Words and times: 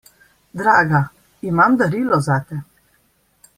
Draga, 0.61 1.01
imam 1.51 1.77
darilo 1.83 2.21
zate. 2.31 2.61